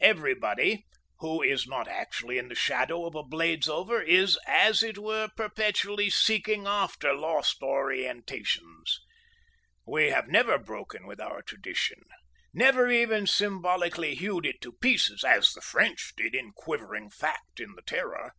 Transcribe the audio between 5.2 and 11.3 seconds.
perpetually seeking after lost orientations. We have never broken with